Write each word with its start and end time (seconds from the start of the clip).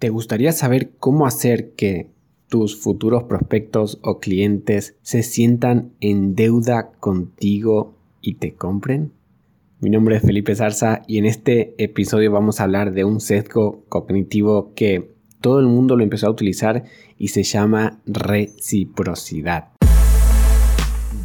¿Te 0.00 0.08
gustaría 0.08 0.52
saber 0.52 0.92
cómo 0.98 1.26
hacer 1.26 1.72
que 1.72 2.08
tus 2.48 2.74
futuros 2.80 3.24
prospectos 3.24 3.98
o 4.00 4.18
clientes 4.18 4.96
se 5.02 5.22
sientan 5.22 5.92
en 6.00 6.34
deuda 6.34 6.92
contigo 7.00 7.98
y 8.22 8.36
te 8.36 8.54
compren? 8.54 9.12
Mi 9.78 9.90
nombre 9.90 10.16
es 10.16 10.22
Felipe 10.22 10.54
Zarza 10.54 11.02
y 11.06 11.18
en 11.18 11.26
este 11.26 11.74
episodio 11.76 12.32
vamos 12.32 12.60
a 12.60 12.64
hablar 12.64 12.94
de 12.94 13.04
un 13.04 13.20
sesgo 13.20 13.84
cognitivo 13.90 14.72
que 14.74 15.10
todo 15.42 15.60
el 15.60 15.66
mundo 15.66 15.96
lo 15.96 16.02
empezó 16.02 16.28
a 16.28 16.30
utilizar 16.30 16.84
y 17.18 17.28
se 17.28 17.42
llama 17.42 18.00
reciprocidad. 18.06 19.68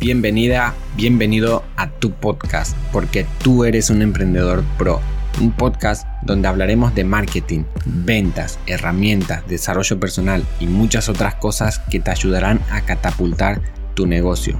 Bienvenida, 0.01 0.75
bienvenido 0.97 1.63
a 1.77 1.89
tu 1.91 2.11
podcast, 2.11 2.75
porque 2.91 3.25
tú 3.41 3.63
eres 3.63 3.89
un 3.89 4.01
emprendedor 4.01 4.65
pro 4.77 4.99
un 5.39 5.51
podcast 5.51 6.07
donde 6.23 6.47
hablaremos 6.47 6.95
de 6.95 7.03
marketing, 7.03 7.63
ventas, 7.85 8.59
herramientas, 8.67 9.47
desarrollo 9.47 9.99
personal 9.99 10.43
y 10.59 10.67
muchas 10.67 11.09
otras 11.09 11.35
cosas 11.35 11.79
que 11.79 11.99
te 11.99 12.11
ayudarán 12.11 12.61
a 12.71 12.81
catapultar 12.81 13.61
tu 13.93 14.05
negocio. 14.07 14.57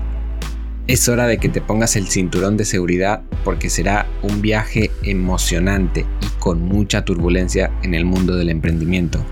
Es 0.88 1.10
hora 1.10 1.26
de 1.26 1.40
que 1.40 1.50
te 1.50 1.62
pongas 1.62 1.96
el 1.96 2.08
cinturón 2.08 2.58
de 2.58 2.66
seguridad 2.66 3.22
porque 3.44 3.70
será 3.70 4.06
un 4.22 4.42
viaje 4.42 4.92
emocionante 5.04 6.06
y 6.22 6.40
con 6.40 6.62
mucha 6.62 7.04
turbulencia 7.04 7.72
en 7.82 7.96
el 7.96 8.05
mundo 8.05 8.36
del 8.36 8.50
emprendimiento. 8.50 9.24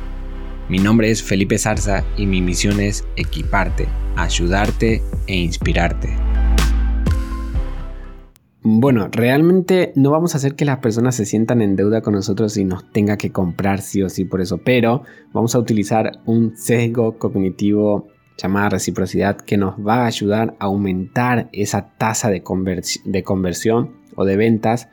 Mi 0.70 0.80
nombre 0.80 1.12
es 1.12 1.22
Felipe 1.22 1.60
Zarza 1.60 2.04
y 2.18 2.26
mi 2.26 2.42
misión 2.42 2.80
es 2.80 3.04
equiparte, 3.16 3.88
ayudarte 4.16 5.04
e 5.28 5.36
inspirarte. 5.36 6.33
Bueno, 8.66 9.10
realmente 9.12 9.92
no 9.96 10.10
vamos 10.10 10.34
a 10.34 10.38
hacer 10.38 10.56
que 10.56 10.64
las 10.64 10.80
personas 10.80 11.16
se 11.16 11.26
sientan 11.26 11.62
en 11.62 11.76
deuda 11.76 12.02
con 12.02 12.14
nosotros 12.14 12.56
y 12.56 12.64
nos 12.64 12.90
tenga 12.92 13.18
que 13.18 13.30
comprar 13.30 13.82
sí 13.82 14.02
o 14.02 14.08
sí 14.08 14.24
por 14.24 14.40
eso, 14.40 14.58
pero 14.58 15.04
vamos 15.34 15.54
a 15.54 15.60
utilizar 15.60 16.22
un 16.26 16.56
sesgo 16.56 17.18
cognitivo 17.18 18.08
llamado 18.38 18.70
reciprocidad 18.70 19.36
que 19.36 19.58
nos 19.58 19.76
va 19.86 20.04
a 20.04 20.06
ayudar 20.06 20.56
a 20.60 20.66
aumentar 20.66 21.50
esa 21.52 21.90
tasa 21.98 22.30
de, 22.30 22.42
de 23.04 23.24
conversión 23.24 23.98
o 24.16 24.24
de 24.24 24.38
ventas 24.38 24.88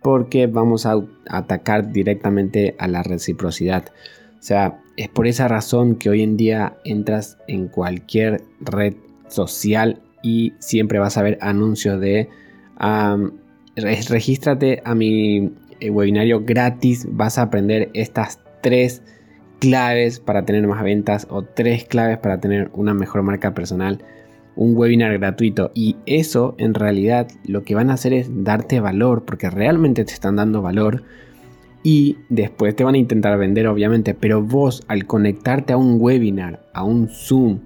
porque 0.00 0.46
vamos 0.46 0.86
a 0.86 0.94
atacar 1.28 1.92
directamente 1.92 2.74
a 2.78 2.88
la 2.88 3.02
reciprocidad. 3.02 3.84
O 4.38 4.42
sea, 4.42 4.80
es 4.96 5.10
por 5.10 5.26
esa 5.26 5.46
razón 5.46 5.96
que 5.96 6.08
hoy 6.08 6.22
en 6.22 6.38
día 6.38 6.78
entras 6.86 7.36
en 7.48 7.68
cualquier 7.68 8.44
red 8.60 8.94
social 9.28 10.00
y 10.22 10.54
siempre 10.58 10.98
vas 10.98 11.18
a 11.18 11.22
ver 11.22 11.36
anuncios 11.42 12.00
de 12.00 12.30
regístrate 13.76 14.82
a 14.84 14.94
mi 14.94 15.52
eh, 15.80 15.90
webinario 15.90 16.44
gratis. 16.44 17.06
Vas 17.10 17.38
a 17.38 17.42
aprender 17.42 17.90
estas 17.94 18.40
tres 18.62 19.02
claves 19.60 20.20
para 20.20 20.44
tener 20.44 20.66
más 20.66 20.82
ventas 20.82 21.26
o 21.30 21.42
tres 21.42 21.84
claves 21.84 22.18
para 22.18 22.40
tener 22.40 22.70
una 22.74 22.94
mejor 22.94 23.22
marca 23.22 23.54
personal. 23.54 24.02
Un 24.56 24.76
webinar 24.76 25.16
gratuito 25.18 25.70
y 25.74 25.96
eso 26.06 26.54
en 26.58 26.74
realidad 26.74 27.28
lo 27.44 27.62
que 27.62 27.74
van 27.74 27.90
a 27.90 27.94
hacer 27.94 28.12
es 28.12 28.28
darte 28.44 28.80
valor 28.80 29.24
porque 29.24 29.48
realmente 29.48 30.04
te 30.04 30.12
están 30.12 30.36
dando 30.36 30.60
valor 30.60 31.04
y 31.82 32.18
después 32.28 32.76
te 32.76 32.84
van 32.84 32.94
a 32.94 32.98
intentar 32.98 33.38
vender 33.38 33.68
obviamente, 33.68 34.12
pero 34.12 34.42
vos 34.42 34.82
al 34.88 35.06
conectarte 35.06 35.72
a 35.72 35.76
un 35.76 35.96
webinar, 35.98 36.62
a 36.74 36.82
un 36.82 37.08
Zoom 37.08 37.60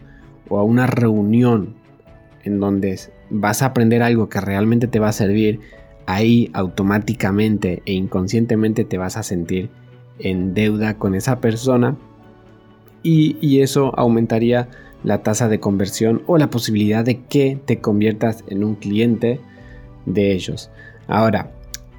o 0.49 0.59
a 0.59 0.63
una 0.63 0.87
reunión 0.87 1.75
en 2.45 2.61
donde 2.61 2.99
vas 3.35 3.63
a 3.63 3.67
aprender 3.67 4.03
algo 4.03 4.29
que 4.29 4.41
realmente 4.41 4.87
te 4.87 5.01
va 5.01 5.09
a 5.09 5.13
servir, 5.13 5.61
ahí 6.07 6.51
automáticamente 6.53 7.83
e 7.85 7.93
inconscientemente 7.93 8.85
te 8.85 8.97
vas 8.97 9.17
a 9.17 9.23
sentir 9.23 9.71
en 10.21 10.55
deuda 10.55 10.99
con 10.99 11.17
esa 11.17 11.41
persona 11.41 11.97
y, 13.03 13.61
eso 13.61 13.93
aumentaría 13.99 14.69
la 15.03 15.23
tasa 15.23 15.49
de 15.49 15.61
conversión 15.61 16.23
o 16.27 16.39
la 16.39 16.49
posibilidad 16.49 17.05
de 17.05 17.23
que 17.25 17.59
te 17.63 17.81
conviertas 17.81 18.45
en 18.47 18.65
un 18.65 18.77
cliente 18.77 19.41
de 20.07 20.33
ellos. 20.33 20.71
Ahora, 21.07 21.51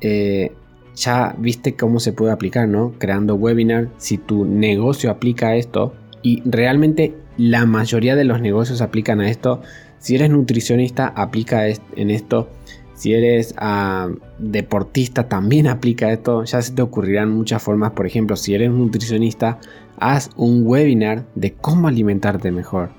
eh, 0.01 0.51
ya 0.95 1.35
viste 1.37 1.75
cómo 1.75 1.99
se 1.99 2.13
puede 2.13 2.31
aplicar, 2.31 2.67
¿no? 2.67 2.93
Creando 2.97 3.35
webinar, 3.35 3.89
si 3.97 4.17
tu 4.17 4.45
negocio 4.45 5.11
aplica 5.11 5.55
esto, 5.55 5.93
y 6.23 6.41
realmente 6.43 7.13
la 7.37 7.67
mayoría 7.67 8.15
de 8.15 8.23
los 8.23 8.41
negocios 8.41 8.81
aplican 8.81 9.21
a 9.21 9.29
esto, 9.29 9.61
si 10.05 10.13
eres 10.13 10.29
nutricionista, 10.29 11.07
aplica 11.07 11.67
en 11.67 12.11
esto. 12.11 12.47
Si 12.93 13.15
eres 13.15 13.55
ah, 13.57 14.07
deportista, 14.37 15.27
también 15.27 15.65
aplica 15.65 16.13
esto. 16.13 16.43
Ya 16.43 16.61
se 16.61 16.73
te 16.73 16.83
ocurrirán 16.83 17.31
muchas 17.31 17.63
formas. 17.63 17.93
Por 17.93 18.05
ejemplo, 18.05 18.35
si 18.35 18.53
eres 18.53 18.69
nutricionista, 18.69 19.59
haz 19.97 20.29
un 20.35 20.61
webinar 20.63 21.25
de 21.33 21.53
cómo 21.53 21.87
alimentarte 21.87 22.51
mejor, 22.51 22.91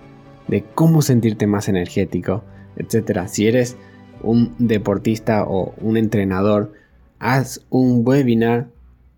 de 0.48 0.64
cómo 0.74 1.00
sentirte 1.00 1.46
más 1.46 1.68
energético, 1.68 2.42
etc. 2.74 3.28
Si 3.28 3.46
eres 3.46 3.76
un 4.20 4.56
deportista 4.58 5.44
o 5.44 5.76
un 5.80 5.96
entrenador, 5.96 6.72
haz 7.20 7.64
un 7.70 8.02
webinar 8.04 8.66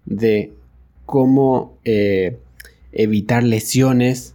de 0.05 0.53
cómo 1.07 1.79
eh, 1.87 2.39
evitar 2.93 3.45
lesiones, 3.45 4.35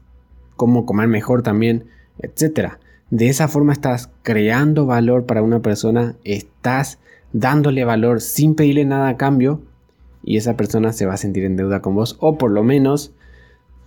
cómo 0.55 0.87
comer 0.87 1.07
mejor 1.07 1.43
también, 1.43 1.85
etc. 2.17 2.79
De 3.13 3.29
esa 3.29 3.47
forma 3.47 3.73
estás 3.73 4.09
creando 4.23 4.87
valor 4.87 5.27
para 5.27 5.43
una 5.43 5.59
persona, 5.59 6.15
estás 6.23 6.97
dándole 7.31 7.85
valor 7.85 8.21
sin 8.21 8.55
pedirle 8.55 8.85
nada 8.85 9.07
a 9.07 9.17
cambio 9.17 9.61
y 10.23 10.37
esa 10.37 10.57
persona 10.57 10.93
se 10.93 11.05
va 11.05 11.13
a 11.13 11.17
sentir 11.17 11.43
en 11.43 11.55
deuda 11.55 11.79
con 11.83 11.93
vos 11.93 12.17
o 12.19 12.39
por 12.39 12.49
lo 12.49 12.63
menos 12.63 13.13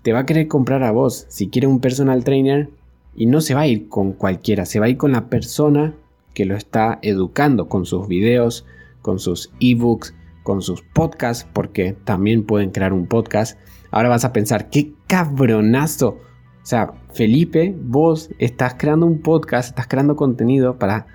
te 0.03 0.13
va 0.13 0.21
a 0.21 0.27
querer 0.27 0.47
comprar 0.47 0.85
a 0.85 0.93
vos 0.93 1.27
si 1.29 1.49
quiere 1.49 1.67
un 1.67 1.81
personal 1.81 2.23
trainer 2.23 2.71
y 3.17 3.27
no 3.27 3.41
se 3.41 3.57
va 3.57 3.63
a 3.63 3.67
ir 3.67 3.89
con 3.89 4.13
cualquiera, 4.13 4.65
se 4.65 4.79
va 4.79 4.87
a 4.87 4.91
ir 4.91 4.97
con 4.97 5.11
la 5.11 5.29
persona 5.29 5.97
que 6.33 6.45
lo 6.45 6.55
está 6.55 7.01
educando 7.03 7.69
con 7.69 7.85
sus 7.85 8.07
videos, 8.07 8.65
con 9.03 9.19
sus 9.19 9.51
ebooks, 9.59 10.15
con 10.45 10.63
sus 10.63 10.83
podcasts, 10.83 11.49
porque 11.53 11.97
también 12.05 12.47
pueden 12.47 12.71
crear 12.71 12.93
un 12.93 13.09
podcast. 13.09 13.59
Ahora 13.91 14.09
vas 14.09 14.25
a 14.25 14.33
pensar, 14.33 14.71
qué 14.71 14.93
cabronazo 15.09 16.21
o 16.67 16.69
sea, 16.69 16.91
Felipe, 17.13 17.77
vos 17.81 18.29
estás 18.41 18.75
creando 18.77 19.07
un 19.07 19.21
podcast, 19.21 19.69
estás 19.69 19.87
creando 19.87 20.17
contenido 20.17 20.81
para 20.81 21.07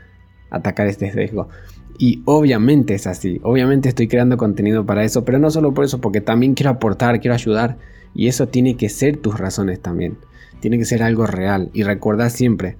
atacar 0.49 0.87
este 0.87 1.11
sesgo. 1.11 1.49
Y 1.97 2.21
obviamente 2.23 2.93
es 2.93 3.05
así, 3.05 3.41
obviamente 3.43 3.89
estoy 3.89 4.07
creando 4.07 4.37
contenido 4.37 4.85
para 4.85 5.03
eso, 5.03 5.25
pero 5.25 5.39
no 5.39 5.51
solo 5.51 5.73
por 5.73 5.83
eso, 5.83 5.99
porque 5.99 6.21
también 6.21 6.53
quiero 6.53 6.69
aportar, 6.69 7.19
quiero 7.19 7.35
ayudar. 7.35 7.77
Y 8.13 8.27
eso 8.27 8.47
tiene 8.47 8.77
que 8.77 8.87
ser 8.87 9.17
tus 9.17 9.37
razones 9.37 9.81
también. 9.81 10.19
Tiene 10.61 10.77
que 10.77 10.85
ser 10.85 11.03
algo 11.03 11.27
real. 11.27 11.69
Y 11.73 11.83
recuerda 11.83 12.29
siempre, 12.29 12.77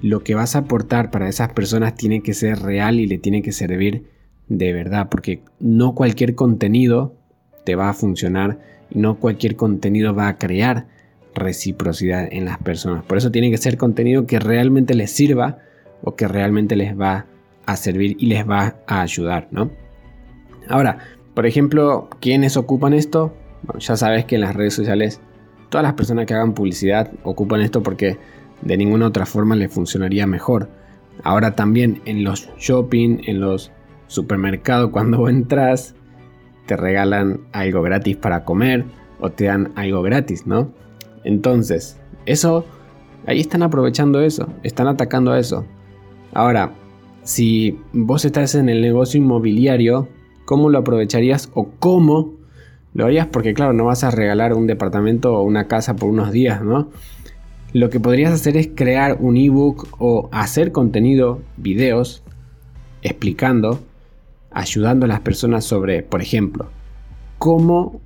lo 0.00 0.24
que 0.24 0.34
vas 0.34 0.56
a 0.56 0.60
aportar 0.60 1.10
para 1.10 1.28
esas 1.28 1.52
personas 1.52 1.94
tiene 1.94 2.22
que 2.22 2.32
ser 2.32 2.60
real 2.60 3.00
y 3.00 3.06
le 3.06 3.18
tiene 3.18 3.42
que 3.42 3.52
servir 3.52 4.06
de 4.48 4.72
verdad, 4.72 5.10
porque 5.10 5.42
no 5.60 5.94
cualquier 5.94 6.36
contenido 6.36 7.18
te 7.66 7.74
va 7.74 7.90
a 7.90 7.92
funcionar 7.92 8.60
y 8.88 8.98
no 8.98 9.16
cualquier 9.18 9.56
contenido 9.56 10.14
va 10.14 10.28
a 10.28 10.38
crear 10.38 10.86
reciprocidad 11.34 12.28
en 12.30 12.44
las 12.44 12.58
personas. 12.58 13.04
Por 13.04 13.18
eso 13.18 13.30
tiene 13.30 13.50
que 13.50 13.58
ser 13.58 13.76
contenido 13.76 14.26
que 14.26 14.38
realmente 14.38 14.94
les 14.94 15.10
sirva 15.10 15.58
o 16.02 16.16
que 16.16 16.28
realmente 16.28 16.76
les 16.76 16.98
va 16.98 17.26
a 17.66 17.76
servir 17.76 18.16
y 18.18 18.26
les 18.26 18.48
va 18.48 18.76
a 18.86 19.02
ayudar, 19.02 19.48
¿no? 19.50 19.70
Ahora, 20.68 20.98
por 21.34 21.46
ejemplo, 21.46 22.08
¿quiénes 22.20 22.56
ocupan 22.56 22.92
esto? 22.92 23.34
ya 23.78 23.96
sabes 23.96 24.24
que 24.24 24.34
en 24.34 24.40
las 24.40 24.56
redes 24.56 24.74
sociales 24.74 25.20
todas 25.68 25.84
las 25.84 25.94
personas 25.94 26.26
que 26.26 26.34
hagan 26.34 26.52
publicidad 26.52 27.12
ocupan 27.22 27.60
esto 27.60 27.82
porque 27.82 28.18
de 28.60 28.76
ninguna 28.76 29.06
otra 29.06 29.26
forma 29.26 29.56
les 29.56 29.72
funcionaría 29.72 30.26
mejor. 30.26 30.68
Ahora 31.24 31.54
también 31.54 32.02
en 32.04 32.24
los 32.24 32.48
shopping, 32.58 33.20
en 33.26 33.40
los 33.40 33.72
supermercados, 34.06 34.90
cuando 34.90 35.28
entras, 35.28 35.94
te 36.66 36.76
regalan 36.76 37.40
algo 37.52 37.82
gratis 37.82 38.16
para 38.16 38.44
comer 38.44 38.84
o 39.20 39.30
te 39.30 39.46
dan 39.46 39.72
algo 39.76 40.02
gratis, 40.02 40.46
¿no? 40.46 40.72
Entonces, 41.24 41.98
eso, 42.26 42.64
ahí 43.26 43.40
están 43.40 43.62
aprovechando 43.62 44.20
eso, 44.20 44.48
están 44.62 44.88
atacando 44.88 45.32
a 45.32 45.38
eso. 45.38 45.64
Ahora, 46.32 46.72
si 47.22 47.78
vos 47.92 48.24
estás 48.24 48.54
en 48.54 48.68
el 48.68 48.80
negocio 48.80 49.18
inmobiliario, 49.18 50.08
¿cómo 50.44 50.70
lo 50.70 50.78
aprovecharías 50.78 51.50
o 51.54 51.68
cómo 51.78 52.34
lo 52.94 53.04
harías? 53.06 53.26
Porque 53.26 53.54
claro, 53.54 53.72
no 53.72 53.84
vas 53.84 54.04
a 54.04 54.10
regalar 54.10 54.54
un 54.54 54.66
departamento 54.66 55.34
o 55.34 55.42
una 55.42 55.68
casa 55.68 55.96
por 55.96 56.08
unos 56.10 56.32
días, 56.32 56.62
¿no? 56.62 56.90
Lo 57.72 57.88
que 57.88 58.00
podrías 58.00 58.32
hacer 58.32 58.56
es 58.56 58.68
crear 58.74 59.16
un 59.20 59.36
ebook 59.36 59.88
o 59.98 60.28
hacer 60.30 60.72
contenido, 60.72 61.40
videos, 61.56 62.22
explicando, 63.02 63.80
ayudando 64.50 65.06
a 65.06 65.08
las 65.08 65.20
personas 65.20 65.64
sobre, 65.64 66.02
por 66.02 66.20
ejemplo, 66.20 66.68
cómo 67.38 68.00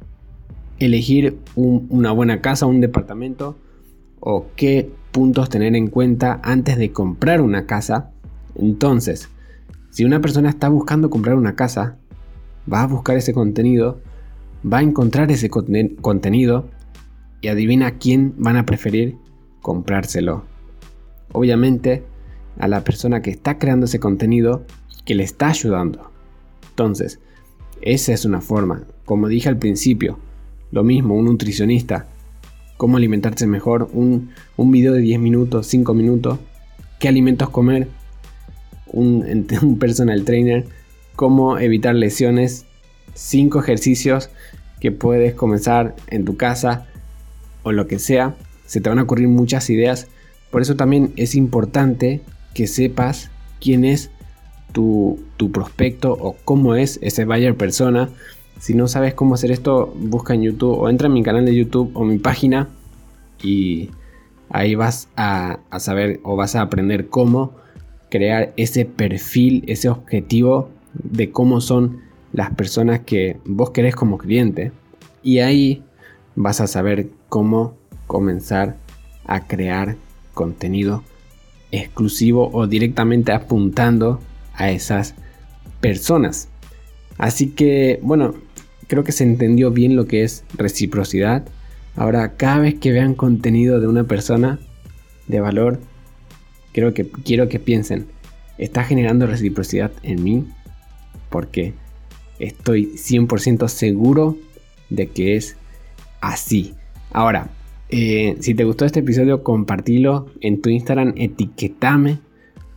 elegir 0.78 1.38
una 1.54 2.12
buena 2.12 2.40
casa, 2.40 2.66
un 2.66 2.80
departamento 2.80 3.56
o 4.20 4.46
qué 4.56 4.90
puntos 5.12 5.48
tener 5.48 5.74
en 5.76 5.88
cuenta 5.88 6.40
antes 6.42 6.76
de 6.76 6.92
comprar 6.92 7.40
una 7.40 7.66
casa. 7.66 8.10
Entonces, 8.54 9.30
si 9.90 10.04
una 10.04 10.20
persona 10.20 10.50
está 10.50 10.68
buscando 10.68 11.08
comprar 11.10 11.36
una 11.36 11.54
casa, 11.54 11.96
va 12.70 12.82
a 12.82 12.86
buscar 12.86 13.16
ese 13.16 13.32
contenido, 13.32 14.00
va 14.70 14.78
a 14.78 14.82
encontrar 14.82 15.30
ese 15.30 15.48
contenido 15.48 16.68
y 17.40 17.48
adivina 17.48 17.98
quién 17.98 18.34
van 18.36 18.56
a 18.56 18.66
preferir 18.66 19.16
comprárselo. 19.62 20.44
Obviamente 21.32 22.04
a 22.58 22.68
la 22.68 22.84
persona 22.84 23.22
que 23.22 23.30
está 23.30 23.58
creando 23.58 23.86
ese 23.86 24.00
contenido 24.00 24.64
que 25.04 25.14
le 25.14 25.22
está 25.22 25.48
ayudando. 25.48 26.10
Entonces, 26.70 27.20
esa 27.80 28.12
es 28.12 28.24
una 28.24 28.40
forma. 28.40 28.84
Como 29.04 29.28
dije 29.28 29.48
al 29.48 29.58
principio, 29.58 30.18
lo 30.70 30.84
mismo, 30.84 31.14
un 31.14 31.26
nutricionista, 31.26 32.06
cómo 32.76 32.96
alimentarse 32.96 33.46
mejor, 33.46 33.88
un, 33.92 34.30
un 34.56 34.70
video 34.70 34.92
de 34.92 35.00
10 35.00 35.20
minutos, 35.20 35.66
5 35.66 35.94
minutos, 35.94 36.38
qué 36.98 37.08
alimentos 37.08 37.50
comer, 37.50 37.88
un, 38.86 39.46
un 39.62 39.78
personal 39.78 40.24
trainer, 40.24 40.66
cómo 41.14 41.58
evitar 41.58 41.94
lesiones, 41.94 42.66
5 43.14 43.60
ejercicios 43.60 44.30
que 44.80 44.92
puedes 44.92 45.34
comenzar 45.34 45.94
en 46.08 46.24
tu 46.24 46.36
casa 46.36 46.86
o 47.62 47.72
lo 47.72 47.86
que 47.86 47.98
sea. 47.98 48.36
Se 48.66 48.80
te 48.80 48.88
van 48.88 48.98
a 48.98 49.02
ocurrir 49.02 49.28
muchas 49.28 49.70
ideas. 49.70 50.08
Por 50.50 50.62
eso 50.62 50.76
también 50.76 51.12
es 51.16 51.34
importante 51.34 52.20
que 52.54 52.66
sepas 52.66 53.30
quién 53.60 53.84
es 53.84 54.10
tu, 54.72 55.18
prospecto 55.52 56.12
o 56.12 56.36
cómo 56.44 56.74
es 56.74 56.98
ese 57.02 57.24
buyer 57.24 57.56
persona. 57.56 58.10
Si 58.58 58.74
no 58.74 58.88
sabes 58.88 59.14
cómo 59.14 59.34
hacer 59.34 59.50
esto, 59.50 59.92
busca 59.96 60.34
en 60.34 60.42
YouTube 60.42 60.78
o 60.78 60.88
entra 60.88 61.08
en 61.08 61.12
mi 61.14 61.22
canal 61.22 61.44
de 61.44 61.54
YouTube 61.54 61.90
o 61.94 62.04
mi 62.04 62.18
página 62.18 62.68
y 63.42 63.90
ahí 64.50 64.74
vas 64.74 65.08
a, 65.16 65.60
a 65.70 65.80
saber 65.80 66.20
o 66.22 66.36
vas 66.36 66.56
a 66.56 66.62
aprender 66.62 67.08
cómo 67.08 67.52
crear 68.10 68.52
ese 68.56 68.84
perfil, 68.84 69.64
ese 69.66 69.88
objetivo 69.88 70.70
de 70.94 71.30
cómo 71.30 71.60
son 71.60 72.00
las 72.32 72.50
personas 72.54 73.00
que 73.00 73.38
vos 73.44 73.70
querés 73.70 73.94
como 73.94 74.18
cliente. 74.18 74.72
Y 75.22 75.40
ahí 75.40 75.82
vas 76.34 76.60
a 76.60 76.66
saber 76.66 77.08
cómo 77.28 77.74
comenzar 78.06 78.76
a 79.26 79.46
crear 79.46 79.96
contenido 80.34 81.02
exclusivo 81.72 82.50
o 82.52 82.66
directamente 82.66 83.32
apuntando 83.32 84.20
a 84.54 84.70
esas 84.70 85.14
personas. 85.80 86.48
Así 87.18 87.50
que, 87.50 87.98
bueno, 88.02 88.34
creo 88.86 89.04
que 89.04 89.12
se 89.12 89.24
entendió 89.24 89.70
bien 89.70 89.96
lo 89.96 90.06
que 90.06 90.22
es 90.22 90.44
reciprocidad. 90.54 91.46
Ahora, 91.94 92.36
cada 92.36 92.60
vez 92.60 92.74
que 92.74 92.92
vean 92.92 93.14
contenido 93.14 93.80
de 93.80 93.86
una 93.86 94.04
persona 94.04 94.58
de 95.28 95.40
valor, 95.40 95.80
creo 96.72 96.94
que 96.94 97.08
quiero 97.08 97.48
que 97.48 97.58
piensen, 97.58 98.06
¿está 98.58 98.84
generando 98.84 99.26
reciprocidad 99.26 99.92
en 100.02 100.22
mí? 100.22 100.44
Porque 101.30 101.74
estoy 102.38 102.92
100% 102.96 103.68
seguro 103.68 104.36
de 104.90 105.08
que 105.08 105.36
es 105.36 105.56
así. 106.20 106.74
Ahora, 107.12 107.48
eh, 107.88 108.36
si 108.40 108.54
te 108.54 108.64
gustó 108.64 108.84
este 108.84 109.00
episodio, 109.00 109.42
compartilo 109.42 110.26
en 110.40 110.60
tu 110.60 110.70
Instagram, 110.70 111.14
etiquetame 111.16 112.18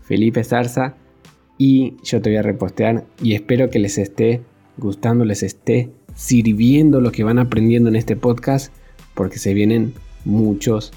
Felipe 0.03 0.43
Zarza 0.43 0.95
y 1.57 1.95
yo 2.03 2.21
te 2.21 2.29
voy 2.29 2.37
a 2.37 2.41
repostear 2.41 3.05
y 3.21 3.33
espero 3.33 3.69
que 3.69 3.79
les 3.79 3.97
esté 3.97 4.41
gustando, 4.77 5.25
les 5.25 5.43
esté 5.43 5.89
sirviendo 6.19 6.99
lo 6.99 7.13
que 7.13 7.23
van 7.23 7.39
aprendiendo 7.39 7.87
en 7.87 7.95
este 7.95 8.17
podcast 8.17 8.73
porque 9.13 9.39
se 9.39 9.53
vienen 9.53 9.93
muchos 10.25 10.91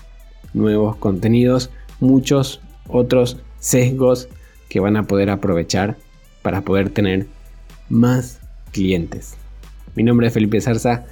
nuevos 0.52 0.96
contenidos, 0.96 1.70
muchos 2.00 2.60
otros 2.88 3.38
sesgos 3.60 4.28
que 4.69 4.80
van 4.80 4.96
a 4.96 5.04
poder 5.04 5.30
aprovechar 5.30 5.96
para 6.42 6.62
poder 6.62 6.90
tener 6.90 7.28
más 7.88 8.40
clientes. 8.72 9.36
Mi 9.94 10.02
nombre 10.02 10.26
es 10.26 10.34
Felipe 10.34 10.60
Zarza 10.60 11.06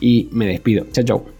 y 0.00 0.30
me 0.32 0.46
despido. 0.46 0.86
Chao, 0.92 1.04
chao. 1.04 1.30